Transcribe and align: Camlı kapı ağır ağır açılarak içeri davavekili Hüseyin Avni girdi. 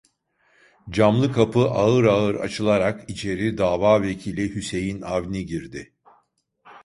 Camlı 0.91 1.31
kapı 1.31 1.59
ağır 1.69 2.03
ağır 2.03 2.35
açılarak 2.35 3.09
içeri 3.09 3.57
davavekili 3.57 4.55
Hüseyin 4.55 5.01
Avni 5.01 5.45
girdi. 5.45 5.93